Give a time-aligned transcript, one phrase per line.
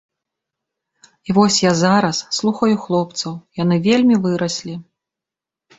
[1.29, 3.31] І вось я зараз слухаю хлопцаў,
[3.65, 4.73] яны вельмі выраслі.